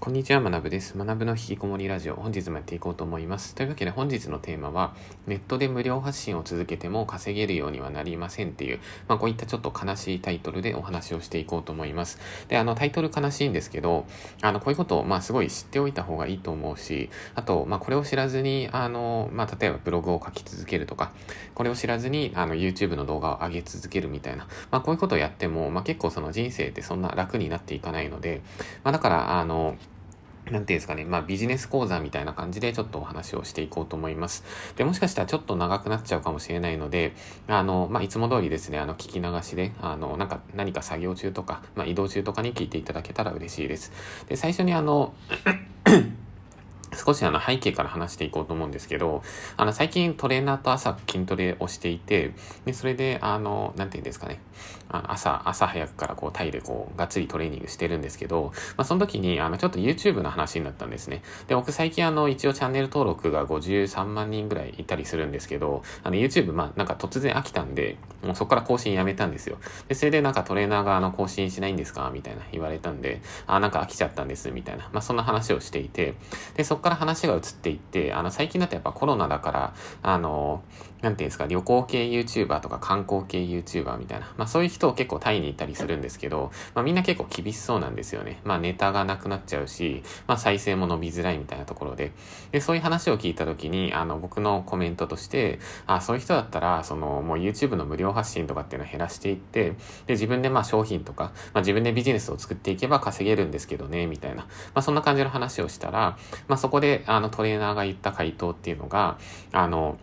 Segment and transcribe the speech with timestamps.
[0.00, 0.96] こんにちは、学部です。
[0.96, 3.54] 学部の引きこもりラジオ、本日もやっていこうと思います。
[3.54, 4.94] というわけで本日のテーマは、
[5.26, 12.18] ネットで無料発信を続けても稼げるようにはなりませんっていう、まあこういったちょっと悲しいタイトルでお話をしていこうと思います。
[12.48, 14.06] で、あのタイトル悲しいんですけど、
[14.40, 21.12] あのこういうことをまあすごい知っておいた方がいいと思うし、あと、まあこれを知らずに、あの、まあ例えばブログを書き続けるとか、
[21.54, 28.40] これを知らずにあの YouTube の動画を上げ続けるみたいな、まあこういうことをやっても、まあ結構その人生ってそんな楽になっていかないので、
[28.82, 29.76] まあだから、あの、
[30.50, 34.44] なんていうんですかね、まあビジネス講座みたいな感じでちょっとお話をしていこうと思います。
[34.76, 37.14] で、もしかしたらちょっと長くなっちゃうかもしれないので、
[37.46, 43.92] あの、まあいつも通りですね、あの、聞き流しで、あの、なんか何か作業中とか、まあ移動中とかに聞いていただけたら嬉しいです。
[44.28, 45.14] で、最初にあの、
[46.96, 49.22] 少しあの背景から話していこうと思うんですけど、
[49.56, 52.32] あの最近トレーナーと朝筋トレをしていて、
[52.64, 54.40] で、それであの、なんていうんですかね、
[54.92, 61.22] 朝、朝早くからこうタイでこう、がっつりトレーニングしてるんですけど、まあその時にあのちょっと YouTube の話になったんですね。
[61.48, 69.58] で、僕最近あの一応チャンネル登録が53万人ぐらいいたりするんですけど、あの YouTube まあなんか突然飽きたんで、もうそこから更新やめたんですよ。
[69.88, 72.10] で、それでなんかトレーナーがあの更新しないんですか？
[72.12, 74.88] みたいな言われたんで、あ、なんか飽きちゃったんです、みたいな。
[74.92, 76.14] まあそんな話をしていて、
[76.54, 80.62] で、そこから話が移っていって、あの、最近だとやっぱコロナだから、あの、
[81.00, 88.40] なんていうんですか、旅行系 YouTuber とか観光系 YouTuber みたいな、まあそういう人人を結構タイにいたりするんですけど、まあみんな結構厳しそうなんですよね。
[88.44, 92.12] まあネタがなくなっちゃうし、まあ再生も伸びづらいみたいなところで。
[92.50, 99.74] で、そういう話を聞いたときに、あの、僕のコメントとして、あ、そういう人だったら、その、もう YouTube の無料発信とかっていうのを減らしていって、
[100.06, 104.42] で、自分でまあ商品とか、まあ自分でビジネスを作っていけば稼げるんですけどね、みたいな。
[104.42, 106.16] まあそんな感じの話をしたら、
[106.48, 109.18] まあそこで、あの、トレーナーが言った回答っていうのが、
[109.52, 109.98] あの、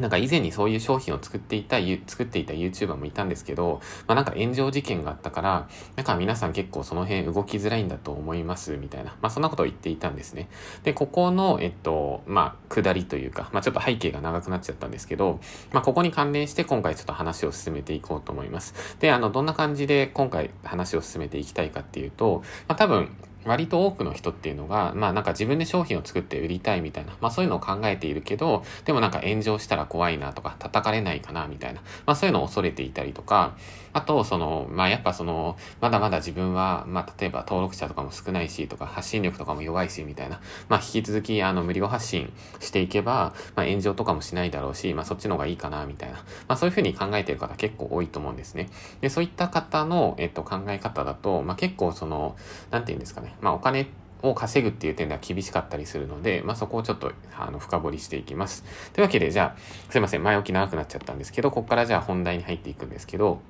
[0.00, 9.16] なんか以前にそういう商品を作っていた、作っていた YouTuber もいたんですけど、まあなんか炎上事件があったから、なんか皆さん結構その辺動きづらいんだと思います、みたいな。
[9.20, 10.48] まあそんなことを言っていたんですね。
[10.82, 15.40] で、ここの、えっと、まあ、下りというか、まあちょっと背景が長くなっちゃったんですけど、
[15.72, 18.96] まあここに関連して今回ちょっと話を進めていこうと思います。
[18.98, 23.10] で、あの、どんな感じで今回話を進めていきたいかっていうと、まあ多分、
[23.44, 33.56] 割と多くの人っていうのが、まあなんか自分で商品を作って売りたいみたいな、まあそういうのを考えているけど、でもなんか炎上したら怖いなとか、叩かれないかなみたいな、まあそういうのを恐れていたりとか、
[33.94, 46.16] あと、その、まあやっぱその、まだまだ自分は、まあ例えば登録者とかも少ないしとか、発信力とかも弱いしみたいな、まあ引き続きあの無料発信していけば、まあ炎上とかもしないだろうし、まあそっちの方がいいかなみたいな、
[46.48, 48.68] まあそういうふうに考えている方結構多いと思うんですね。
[49.00, 52.36] で、そういった方の、えっと、考え方だと、まあ結構その、
[52.72, 53.86] なんて言うんですかね、まあお金
[54.28, 58.64] を稼ぐっていう点では厳しかったりするので、まあ、そこをちょっと、あの、深掘りしていきます。
[58.92, 63.40] というわけで、じゃあ、すいません、前置き長くなっちゃったんですけど、ここからじゃあ本題に入っていくんですけど、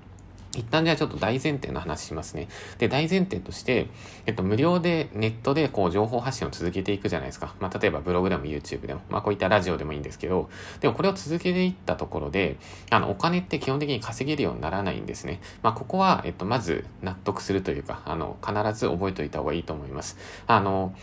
[0.59, 2.49] 一旦じゃあちょっと大前提の話しますね。
[2.79, 3.89] で、大前提として、
[4.27, 7.55] えっと、無料でネットでこう情報発信を続けていくじゃないですか。
[7.61, 10.49] まあ、例えばブログでも YouTube でも、まあ、こういったラジオでもいいんですけど、
[10.81, 12.57] でもこれを続けていったところで、
[12.91, 15.41] あの、お金って基本的に稼げるようにならないんですね。
[15.63, 20.17] まあ、ここは、えっと、まず納得するというか、あの、必ず覚えておいた方がいいと思います。
[20.47, 20.95] あの、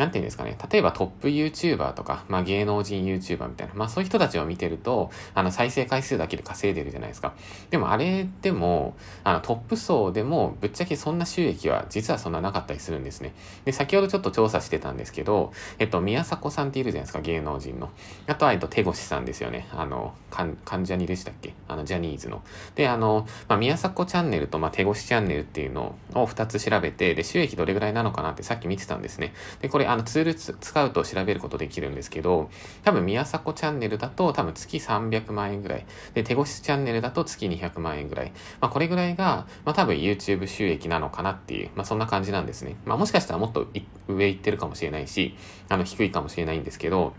[0.00, 7.34] なんていうんですかね、例えばトップ YouTuber とか、まあ芸能人 YouTuber みたいな、まあそういう人たちを見てると、あの再生回数だけで稼いでるじゃないですか。
[7.68, 13.34] でもあれでも、あのトップ層でもぶっちゃけそんな収益は実はそんななかったりするんですね。
[13.66, 17.90] で、先ほどちょっと調査してたんですけど、えっと、宮迫さんっているじゃないですか、芸能人の。
[18.26, 19.68] あとは、えっと、手越さんですよね。
[19.72, 21.52] あの、関ジャニでしたっけ？
[21.68, 22.42] あの、ジャニーズの。
[22.74, 29.34] で、あの、まあ、宮迫チャンネルと、まあ、手越チャンネルっていうのを2つ調べて、で、収益どれぐらいなのかなってさっき見てたんですね。
[29.60, 32.48] で、これ、あの、ツール使うと調べることできるんですけど、
[32.84, 35.86] 多分宮迫チャンネルだと多分月300万円ぐらい。
[36.14, 38.32] で、手越しチャンネルだと月200万円ぐらい。
[38.60, 42.76] まあこれぐらいが、まあ多分 YouTube 収益なのかなっていう、まあそんな感じなんですね。
[42.84, 43.66] まあもしかしたらもっと
[44.06, 45.34] 上行ってるかもしれないし、
[45.68, 47.14] あの低いかもしれないんですけど、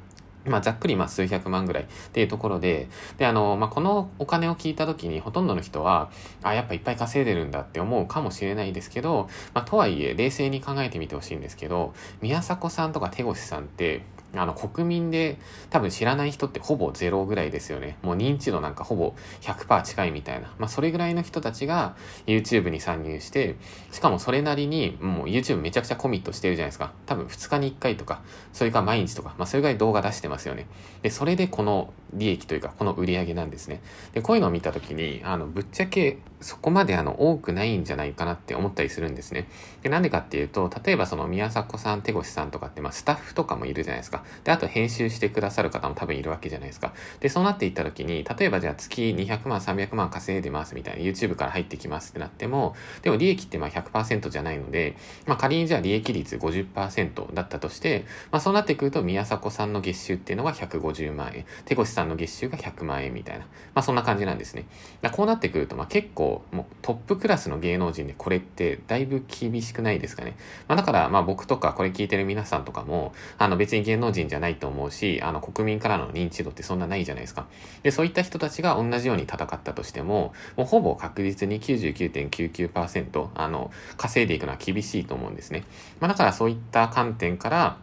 [0.46, 6.10] まあ、ざっくりまあ数百万ぐらいっていうところで、で、あの、まあ、このお金を聞いた時にほとんどの人は、
[6.44, 14.02] あ、やっぱいっぱい稼いでるんだって思うかもしれないですけど、まあ、とはいえ、冷静に考えてみてほしいんですけど、宮迫さんとか手越さんって、
[14.36, 15.38] あの、国民で
[15.70, 17.98] 多分知らない人ってほぼゼロぐらいですよね。
[18.02, 20.54] もう認知度なんかほぼ100%近いみたいな。
[20.58, 21.96] まあ、それぐらいの人たちが
[22.28, 23.58] YouTube に参入して、
[23.92, 26.94] しかもそれなりにもう YouTube めちゃくちゃコミットしてるじゃないですか。
[27.06, 28.22] 多分2日に1回とか、
[28.54, 30.68] それか毎日とか、まあ、それぐらい動画出してますよね。
[31.02, 33.82] で、それでこの利益というか、この売り上げなんですね。
[34.14, 39.48] で、こういうのを見たときに、あの、ぶっちゃけそこまであの多くないんじゃないかなって思ったりするんですね。
[39.84, 44.21] で、なんでかっていうと、例えばその宮迫さん、手越さんとかって、まあスタッフとかもいるじゃないですか。
[44.44, 46.94] で、あと編集してくださる方も多分いるわけじゃないですか。
[47.20, 54.96] で、そうなっていった時に、例えばじゃあ月200万、300万稼いでますみたいな YouTube から入ってきますってなっても、でも利益ってまあ100%じゃないので、
[55.26, 64.66] まあ仮にじゃあ利益率50%だったとして、まあそうなってくると宮迫さんの月収っていうのが150万円、手越さんの月収が100万円みたいな、まあそんな感じなんですね。
[65.02, 70.36] だこうなってくると、まあ結構もうトップクラスの芸能人でこれってだいぶ厳しくないですかね。
[70.68, 77.48] まあ、だからまあ僕とかこれ聞いてる皆さんとかも、あの別に芸能人じゃないと思うし、あの国民からの認知度ってそんなないじゃないですか。
[77.84, 85.64] で、そういった人たちが同じように戦ったとしても、もうほぼ確実に99.99%あの稼いでいくのは厳しいと思うんですね。
[86.00, 87.78] まあ、だからそういった観点から、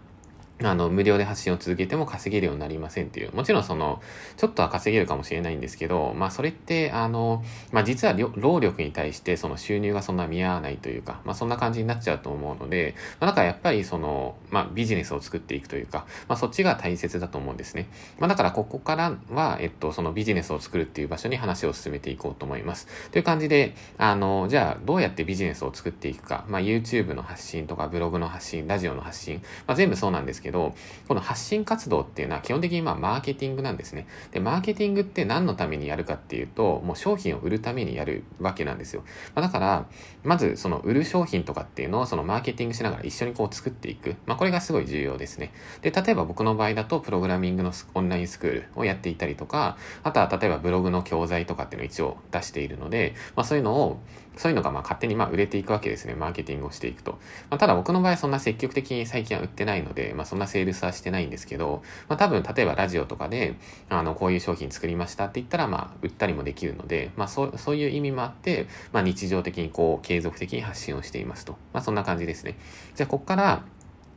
[0.62, 3.34] あの、無料で発信を続けても稼げるようになりませんっていう。
[3.34, 4.02] もちろんその、
[4.37, 17.88] ちょっとは稼げるかもしれないんですけど、まあそれって、あの、まあ実は労力に対してその収入がそんな見合わないというか、まあそんな感じになっちゃうと思うので、まあだからやっぱりその、まあビジネスを作っていくというか、まあそっちが大切だと思うんですね。
[18.19, 22.88] まあだからここからは、えっと、そのビジネスを作るっていう場所に話を進めていこうと思います。
[23.12, 30.74] という感じで、あの、じゃあどうやってビジネスを作っていくか、まあ YouTube の発信とかブログの発信、ラジオの発信、まあ全部そうなんですけど、けど
[31.06, 34.06] この発信活動っていうのは基本的にまあマーケティングなんですね。
[34.32, 39.04] で、マーケティングって何のためにやるかっていうと、もう商品を売るためにやるわけなんですよ。
[39.34, 39.86] まあ、だから、
[40.24, 44.16] まずその売る商品とかっていうのをそのマーケティングしながら一緒にこう作っていく。
[44.26, 45.52] まあ、これがすごい重要ですね。
[45.82, 54.00] で、例えば僕の場合だとプログラミングのオンラインスクールをやっていたりとか、あとは例えばブログの教材とかっていうのを一応出しているので、まあ、そういうのを
[54.38, 56.14] そういうのがまあ勝手にまあ売れていくわけですね。
[56.14, 57.19] マーケティングをしていくと。
[57.50, 63.56] まあ、ただ僕の場合そんな積極的に最近は売ってないので、まあそんなセールスはしてないんですけど、まあ多分例えばラジオとかで、
[63.88, 71.56] あの、こういう商品作りましたって言ったらまあ売ったりもできるので、まあそうそういう意味もあって、まあ日常的にこう継続的に発信をしていますと。
[71.73, 72.56] まあそんな感じですね。
[72.94, 73.64] じゃあこっから、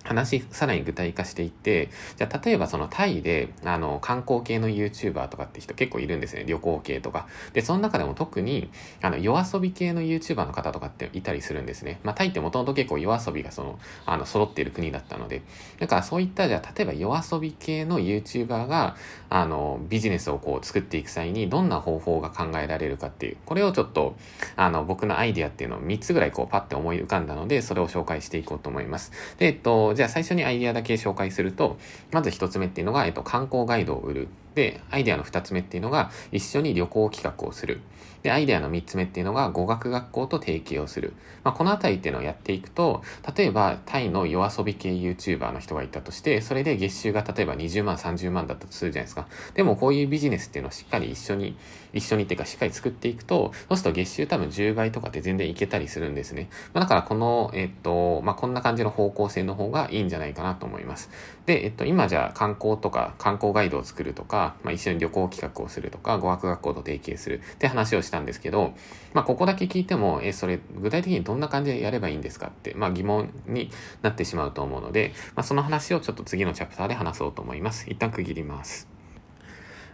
[0.03, 6.43] 話、さらに具体化していって、じゃあ、例えばそのタイで、あの、観光系の YouTuber とかって人結構いるんですね。
[6.47, 7.27] 旅行系とか。
[7.53, 8.69] で、その中でも特に、
[9.01, 11.99] あの、夜遊び系の YouTuber の方とかっていたりするんですね。
[12.03, 15.43] まあ、タイってもともと結構夜遊びがその、あの、揃っている国だったので。
[15.79, 18.95] だからそういった、じゃあ、例えば夜遊び系の YouTuber が、
[19.29, 24.15] あの、ビジネスをこう作っていく際に、どんな方法が考えられるかっていう、これをちょっと、
[24.55, 29.11] あの、僕のアイディアっていうのを3つぐらいこう、パッて思い浮かんだので、それを紹介していこうと思います。
[29.37, 31.77] で、えっと、じゃあ最初にアイディアだけ紹介すると、
[32.11, 34.27] まず一つ目っていうのが、えっと、観光ガイドを売る。
[34.55, 37.81] で、アイデアの二つ目っていうのが、一緒に旅行企画をする。
[38.23, 41.13] で、アイデアの三つ目っていうのが、語学学校と提携をする。
[41.43, 43.01] まあ、このあたりっていうのをやっていくと、
[43.35, 49.27] 例えば、タイの夜遊び系 YouTuber の人がいたとして、それで月収が例えば20万、30万だったとするじゃないですか。
[49.53, 51.55] でも、こういうビジネスっていうのをしっかり一緒に、
[51.93, 56.49] 一緒にっていうか、しっかり作っていくと、そうすると月収多分10倍とかって全然いけたりするんですね。
[56.73, 61.09] まあ、だから、この、えっと、まあ、こんな感じの方向性の方がいいんじゃないかなと思います。
[61.45, 68.73] で、えっと、今じゃあ観光とか観光ガイドを作るとか、まあ、一緒に旅行企画をするとか、語学学校と提携するって話をしてしたんですけど、
[69.13, 73.71] まあ、ここだけ聞いても、え、それ具体的にどんな感じでやればいいんですかって、まあ、疑問に
[74.01, 77.89] なってしまうと思うので、まあ、その話をちょっと次のチャプターで話そうと思います。
[77.89, 78.90] 一旦区切ります。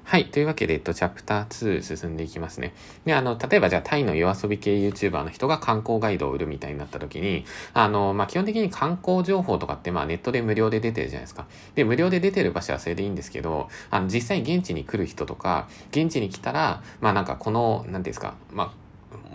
[0.10, 0.32] はい。
[0.32, 2.74] というわけで、えっと、チャプター2進んでいきますね。
[3.04, 7.44] で、あの、例えばじゃあ、タイの夜遊び系 YouTuber の人が観光ガイドを売るみたいになった時に、
[7.74, 11.46] あの、まあ、基本的に観光情報とかって、まあ、ネットで無料で出てるじゃないですか。
[11.76, 18.87] で、無料で出てる場所はそれでいいんですけど、あの、実際現地に来る人とか、現地に来たら、まあ、なんかこの、なんていうんですか、まあ、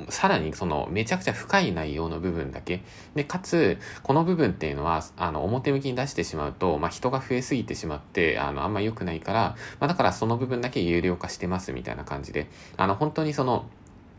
[0.09, 2.83] さらにそのめちゃくちゃ深い内容の部分だけ。
[3.15, 13.67] で、かつ、この部分っていうのは、あの、表向きに出してしまうと、まあ、人が増えすぎてしまって、あの、あんま良くないから、まあ、だからその部分だけ有料化してますみたいな感じで、あの、本当にその、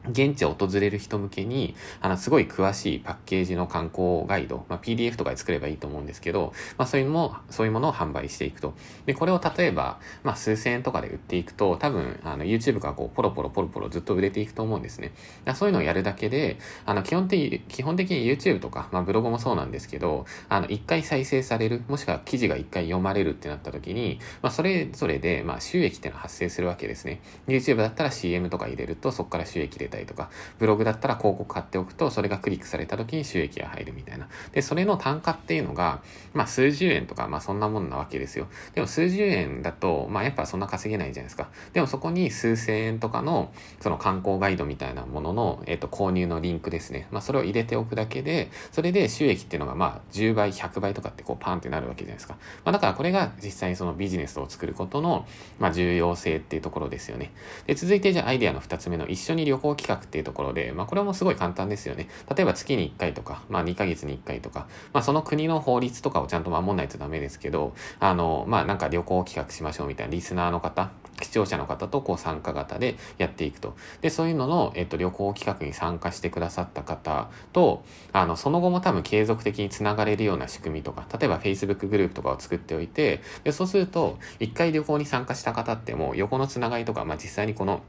[0.10, 8.74] 現地を訪れる人向けに、あの、すごい詳しいパッケージの観光ガイド、まあ、PDF とかで作ればいいと思うんですけど、まあ、そういうのも、そういうものを販売していくと。
[9.05, 15.13] で、これを例えば、まあ、数千円とかで売っていくと、多分、あの、YouTube がこう、ポロポロポロポロずっと売れていくと思うんですね。
[15.55, 27.22] そういうのをやるだけで、あの、基本的、基本的に YouTube とか、まあ、ブログもそうなんですけど、あの、一回再生される、もしくは記事が一回読まれるってなった時に、まあ、それぞれで、まあ、収益っていうのは発生するわけですね。
[27.48, 34.27] YouTube だったら CM とか入れると、そこから収益出たりとか、ブログだったら広告買っておくと、それがクリックされた時に収益が入るみたいな。
[34.51, 36.01] で、それの単価っていうのが、
[36.33, 38.47] まあ数十円とか、まあそんなもんなわけですよ。
[38.73, 41.50] でも数十円だと、まあやっぱそんな稼げないじゃないですか。
[41.73, 47.07] でもそこに数千円とかの、その観光ガイドみたいなものの、えっ、と、購入のリンクですね。
[47.12, 52.38] まあそれを入れておくだけで、それで収益っていうのがまあ10倍、100倍とかってこうパンってなるわけじゃないですか。
[52.65, 55.27] まあだからこれが実際にそのビジネスを作ることの、
[55.59, 57.31] まあ重要性っていうところですよね。
[57.67, 62.07] で、続いてじゃあアイデアの2つ目の一緒に旅行企画っていうところで、まあ、これもすごい簡単ですよね。
[62.33, 73.75] 例えば月に1回とか、まあ、2ヶ月に1回とか、まあ、その国の法律とかをちゃんと守んないとダメですけど、あの、まあ、なんか旅行企画しましょうみたいなリスナーの方、視聴者の方とこう参加型でやっていくと。
[74.01, 87.81] で、そういうのの、えっと、旅行企画に参加してくださった方と、あの、その後も多分継続的につながれるような仕組みとか、例えば Facebook グループとかを作っておいて、で、そうすると、一回旅行に参加した方ってもう、横のつながりとか、まあ、実際にこの、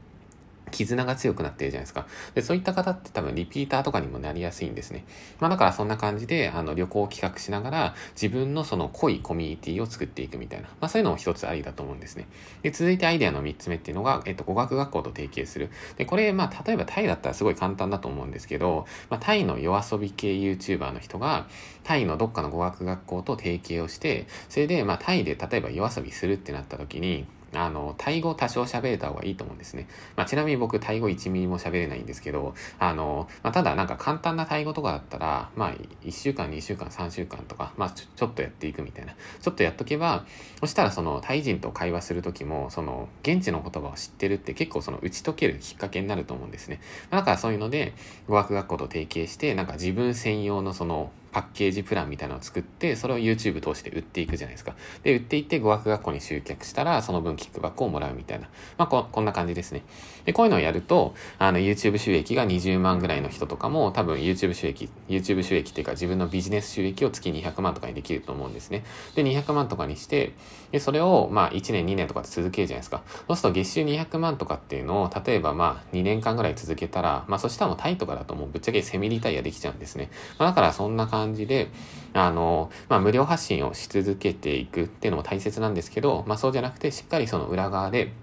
[0.75, 2.05] 絆が強くなってるじゃないですか。
[2.33, 5.05] で、そういった方って多分リピーターとかにもなりやすいんですね。
[5.39, 12.27] まあだからそんな感じで、あの旅行を企画しながら自分のその濃いコミュニティを作っていくみたいな、まあそういうのも一つありだと思うんですね。
[12.61, 15.69] で、続いてアイデアの3つ目っていうのが、えっと、語学学校と提携する。
[15.97, 21.47] で、これ、まあ例えばタイだったらすごい簡単だと思うんですけど、まあタイの夜遊び系 YouTuber の人が、
[21.83, 27.25] タイのどっかの語学学校と提携をして、それで、まあタイで例えば夜遊びするってなった時に、
[27.57, 29.87] あの、タイ語多少喋れた方がいいと思うんですね。
[30.15, 39.15] まあ、ちなみに僕、タイ語1ミリも喋れないんですけど、あの、まあ、ただなんか簡単なタイ語とかだったら、まあ、1週間、2週間、3週間とか、まあちょ、ちょっとやっていくみたいな。
[39.41, 40.25] ちょっとやっとけば、
[40.59, 46.79] そしたらその、タイ人と会話するときも、その、現地の言葉を知ってるって結構その、打ち解けるきっかけになると思うんですね。
[47.09, 47.93] だからそういうので、
[48.27, 54.73] 語学学校と提携して、なんか自分専用のその、パッケージプランみたいなのを作って、それを YouTube 通して売っていくじゃないですか。
[55.03, 58.47] で、売っていって語学学校に集客したら、その分キックバックをもらうみたいな。
[58.77, 59.83] まあこ、こんな感じですね。
[60.23, 68.85] で、こういうのをやると、あの、YouTube 収益が20万ぐらいの人とかも、多分 YouTube 収益、YouTube 収益っていうか自分のビジネス収益を月200万とかにできると思うんですね。
[69.15, 70.31] で、200万とかにして、
[70.71, 73.03] で、それを、まあ、1年、2年とかで続けるじゃないですか。
[73.27, 80.09] そうすると月収200万とかっていうのを、例えばまあ、2年間ぐらい続けたら、まあ、そしたらもうタイとかだともうぶっちゃけセミリタイヤできちゃうんですね。
[80.37, 81.69] まあ、だからそんな感じ感じで、
[82.13, 88.13] あの、まあ、無料発信をし続けていくっていうのも大切なんですけど、まあ、そうじゃなくて、しっかりその裏側で、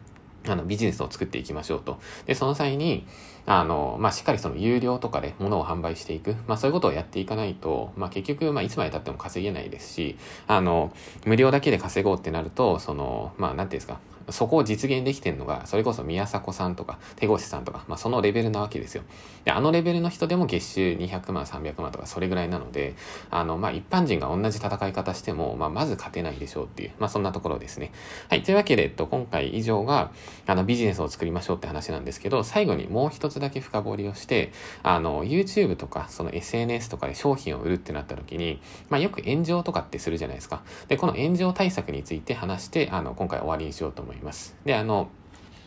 [0.48, 1.98] あの、ビジネスを作っていきましょうと。
[2.26, 3.06] で、その際に、
[3.46, 6.34] あの、まあ、しっかりその有料とかで物を販売していく。
[6.46, 10.16] まあ、そういうことをやっていかないと、まあ、結局、まあ、いつまで経っても稼げないですし、
[10.46, 10.92] あの、
[11.26, 19.02] 無料だけで稼ごうってなると、その、まあ、なんていうんですか、そこを実現できてるのが、それこそ宮迫さんとか、手越さんとか、まあそのレベルなわけですよ。
[19.44, 22.94] で、あのレベルの人でも月収200万、300万とかそれぐらいなので、
[23.30, 27.92] あの、まあ一般人が同じ戦い方しても、まあまず勝てないでしょうっていう、まあそんなところですね。
[28.28, 28.42] はい。
[28.42, 30.12] というわけで、えっと、今回以上が、
[30.46, 34.52] あの、ビジネスを作りましょうって話なんですけど、最後にもう一つだけ深掘りをして、
[34.82, 38.60] あの、YouTube とか、その SNS とかで商品を売るってなった時に、
[38.90, 40.62] まあよく炎上とかってするじゃないですか。
[40.88, 44.11] で、この炎上対策について話して、あの、今回終わりにしようと思います。
[44.12, 45.08] 思いますで、あの、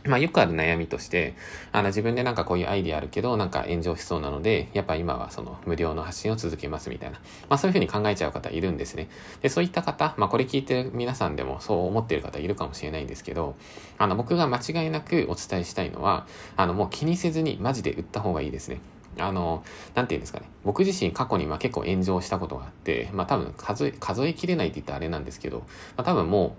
[0.07, 1.33] まあよくある悩みとして、
[1.71, 7.17] あの自分でなんかこういうアイディアあるけど、なんか炎上しそうなので、やっぱ今はその無料の発信を続けますみたいな。
[7.49, 9.09] まあそういうふうに考えちゃう方いるんですね。
[9.41, 13.55] で、そういった方、まあこれ聞いてる皆さんでもそう思ってる方いるかもしれないんですけど、
[13.97, 18.79] あの僕が間違いなくお伝えしたいのは、あのもう気にせずにマジで売った方がいいですね。
[19.17, 19.63] あの、
[19.95, 20.45] なんて言うんですかね。
[20.63, 25.63] 僕自身過去にまあ結構炎上したことがあって、まあ多分数え、数えきれないって言ったらあれなんですけど、ま
[25.97, 26.51] あ多分もう、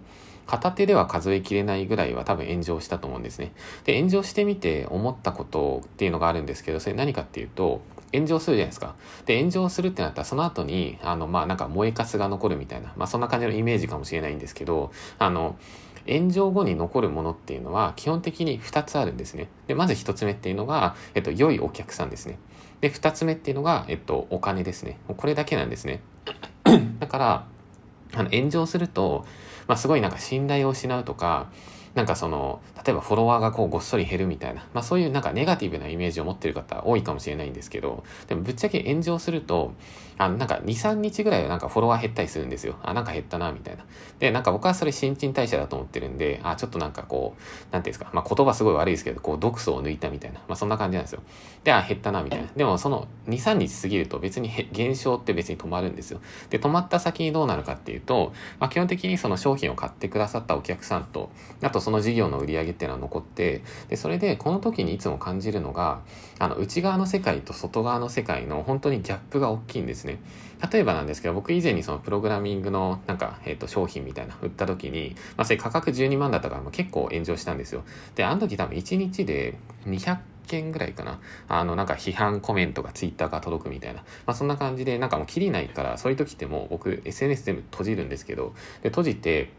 [0.46, 3.52] 片手では数えきれないぐらいは多分炎上したと思うんですね。
[3.84, 7.80] で、炎上してみて思ったことっていうのがあるんですけど、それ何かっていうと、
[8.12, 8.94] 炎上するじゃないですか。
[9.26, 15.56] で、炎上するってなったら、その後に、あの、まあ、なんか燃えかすが残るみたいな、まあ、そんな感じのイメージかもしれないんですけど、あの、
[16.08, 19.48] 炎上後に残るものっていうのは、基本的に2つあるんですね。
[19.66, 22.38] で、まず1つ目っていうのが、えっと、良いお客さんですね。
[22.80, 24.98] で、2つ目っていうのが、えっと、お金ですね。
[25.08, 26.00] これだけなんですね。
[27.00, 27.46] だから、
[28.14, 29.24] あの、炎上すると、
[29.66, 31.50] まあ、すごいなんか信頼を失うとか、
[31.96, 39.72] なんかその、例えばフォロワーがこうごっそり減るみたいな、まあそういうなんかネガティブなイメージを持ってる方多いかもしれないんですけど、でもぶっちゃけ炎上すると、
[40.18, 42.76] あのなんか2、3日ぐらいはなんかフォロワー減ったりするんですよ。
[42.82, 43.84] あ、なんか減ったな、みたいな。
[44.18, 51.22] で、なんか僕はそれ新陳代謝だと思ってるんで、あ、ちょっとなんかこう、なんていうんですか、まあ言葉すごい悪いですけど、こう毒素を抜いたみたいな、まあそんな感じなんですよ。
[51.64, 52.48] で、あ、減ったな、みたいな。
[52.56, 56.20] でもその2、3日過ぎると別に減少って別に止まるんですよ。
[56.50, 61.30] で、止まった先にどうなるかっていうと、まあ基本的にその商品を買ってくださったお客さんと、
[61.62, 66.00] あとその事業の売り上げっていうのは残って、で、それでこの時にいつも感じるのが、
[66.40, 70.18] あの、内側の世界と外側の世界の本当にギャップが大きいんですね。
[70.72, 77.84] 例えばなんですけど、僕以前にそのプログラミングのなんか、えっ、ー、と、商品みたいな売った時に、まあ、それ価格12万だったからもう結構炎上したんですよ。
[78.16, 81.20] で、あの時多分1日で200件ぐらいかな。
[81.46, 84.00] あの、なんか批判コメントがツイッターが届くみたいな。
[84.26, 89.52] まあそんな感じで、なんかもう切りないから、そういう時ってもう僕 SNS 全部閉じるんですけど、で、閉じて、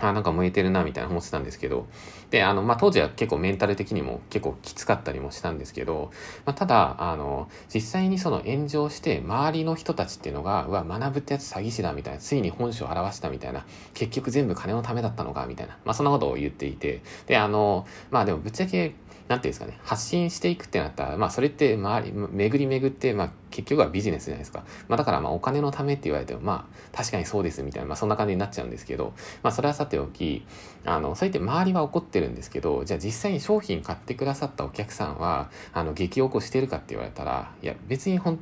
[0.00, 1.86] あ、なんか燃えてるな、みたいな思ってたんですけど、
[2.30, 6.10] で、あの、まあ、当時は結構メンタル的にも結構きつかったりもしたんですけど、
[6.44, 13.64] まあ、ただ、あの、実際にその炎上して、周りの人たちっていうのが、うわ、学ぶってやつ詐欺師だ、みたいな、ついに本性を表したみたいな、
[13.94, 18.94] 結局全部金のためだったのか、みたいな、まあ、そんなことを言っていて、で、あの、まあ、でもぶっちゃけ、
[19.28, 24.64] なんていうんですかね、発信していくってなったら、まあそれって周り、巡り巡って、まあ結局はビジネスじゃないですか。
[24.88, 30.46] まあだからまあお金のためって言われても、まあ確かにそうですみたいな、まあそんな感じになっちゃうんですけど、まあそれはさておき、
[30.86, 38.40] あの、そうやって周りは怒ってるんですけど、じゃあ実際に商品買ってくださったお客さんは、あの、激おこしてるかって言われたら、いや別にほん、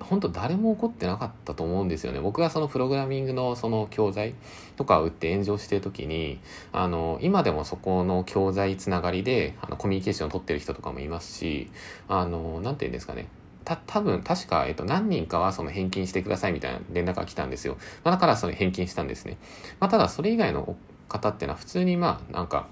[0.00, 2.20] 本当誰も怒ってなかったと思うんですよね。
[2.20, 4.34] 僕がそのプログラミングのその教材
[4.76, 6.40] とかを売って炎上してる時に、
[6.72, 11.70] あの、今でもそこの教材つながりで、あの、コミュニケーションを取ってる人とかもいますし、
[12.08, 13.28] あの、なんて言うんですかね。
[13.64, 17.76] た、多分、確か、えっと、何人かはその返金してくださいみたいな連絡が来たんですよ。
[18.04, 19.38] まあ、だからそれ返金したんですね。
[19.80, 20.76] まあ、ただ、それ以外の
[21.08, 22.66] 方ってのは普通にまあ、なんか、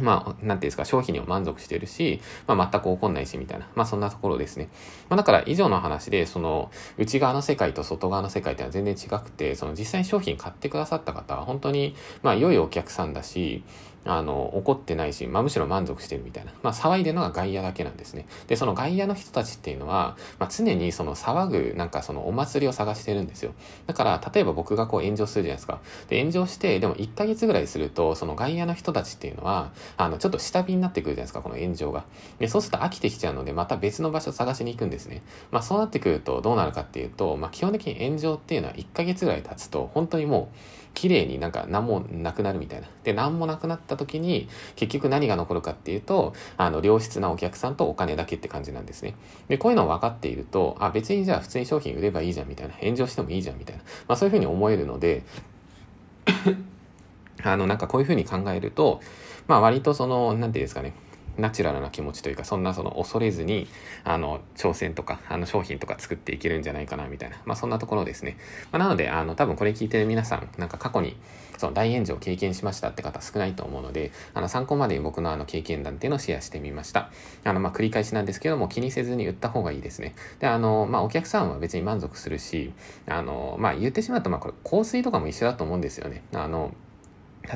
[0.00, 3.68] まあ、なんていうんですか、商品にも満足してるし、まあ、全く怒んないし、みたいな。
[3.74, 4.68] まあ、そんなところですね。
[5.08, 13.62] まあ、だから、以上の話で、その、内側の世界と外側の世界ってのは全然違くて、その、実際に商品買ってくださった方は、本当に、まあ、良いお客さんだし、
[14.04, 16.52] あの、怒ってないし、まあ、むしろ満足してるみたいな。
[16.62, 18.26] まあ、騒いでるのが外野だけなんですね。
[18.46, 23.52] で、その外野の人たちっていうのは、まあ、常にその騒ぐ、なんかそのお祭りを探してるんですよ。
[23.86, 25.80] だから、例えば僕がこう炎上するじゃないですか。
[26.08, 32.04] で、炎上して、でも1ヶ月ぐらいすると、その外野の人たちっていうのは、あの、ちょっと下火になってくるじゃないですか、この炎上が。
[32.38, 35.22] で、そうすると飽きてきちゃうので、また別の場所を探しに行くんですね。
[35.50, 40.56] まあ、そうなってくると、どうなるかっていうと、まあ、基本的に炎上っていうのは1ヶ月ぐらい経つと、本当にもう、
[40.94, 42.88] 綺麗になんか何もなくなるみたいな。
[43.04, 49.14] で、何もなくなった時に、結局何が残るかっていうと、あの、良質なお客さんとお金だけって感じなんですね。
[49.48, 52.74] で、こういうのを分かっていると、あ、別にじゃあ普通に商品売ればいいじゃんみたいな。
[52.74, 53.82] 炎上してもいいじゃんみたいな。
[54.08, 55.22] まあそういうふうに思えるので、
[57.42, 59.00] あの、なんかこういうふうに考えると、
[59.46, 60.92] まあ割とその、なんていうんですかね、
[61.38, 63.68] ナチュラルな気持ちというか、そんなその恐れずに、
[64.04, 67.36] あの、挑戦とか、あの、商品とか作っていけるんじゃないかな、みたいな。
[67.44, 68.36] まあ、そんなところですね。
[68.72, 71.16] まあ、なので、あの、多分これ聞いてる皆さん、なんか過去に、
[71.58, 77.10] その大炎上を経験しましたって方少ないと思うので、あの、参考までに僕のあの、経験談っていうのをシェアしてみました。
[77.44, 80.14] あの、まあ、繰り返しなんですけども、気にせずに売った方がいいですね。
[80.38, 82.72] で、あの、まあ、お客さんは別に満足するし、
[83.06, 86.22] あの、まあ、言ってしまうと、まあ、これ、香水とかも一緒だと思うんですよね。
[86.32, 86.72] あの、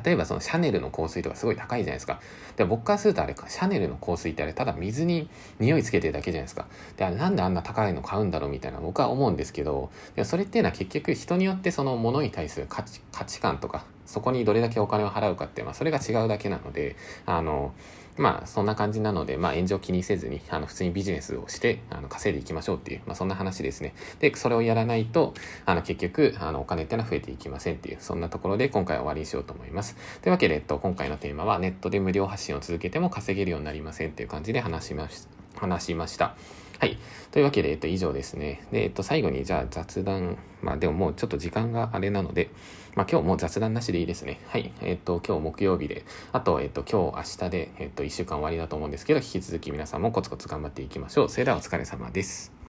[0.04, 2.20] 例えばそのシャネルの香水とかすごい高いじゃないですか。
[2.56, 6.66] で、僕からするとあれか、シャネルの香水ってあれただ水に匂いつけてるだけじゃないですか。
[6.96, 17.72] で、あれなんであんな高いの買うんだろうみたいな僕は思うんですけど、でそれっていうのは結局人によってそのものに対する価値価値観とか、そこにどれだけお金を払うかって、まあそれが違うだけなので、あの、
[18.16, 23.94] まあそんな感じなので、まあ炎上気にせずに、あの普通にビジネスをして、あの稼いでいきましょうっていう、まあそんな話ですね。
[24.20, 25.34] で、それをやらないと、
[25.66, 29.96] あの結局、あのお金ってのは増えていきませんっていう、そんなところで今回は終わりにしようと思います。
[30.22, 36.36] というわけで、えっと、今回のテーマはネットで無料発信を続けても稼げるようになりませんっていう感じで話しまし話しました。
[36.78, 36.98] はい。
[37.30, 38.66] というわけで、えっと、以上ですね。
[38.72, 40.38] で、えっと、最後に、じゃあ雑談。
[40.62, 42.50] まあ、でももうちょっと時間があれなので、
[42.94, 44.40] まあ、今日もう雑談なしでいいですね。
[44.48, 44.72] はい。
[44.80, 51.28] えっと、今日木曜日で、あと、えっと、今日、明日で、えっと、1週間終わりだと思うんですけど、引き続き皆さんもコツコツ頑張っていきましょう。
[51.28, 52.54] それではお疲れ様です。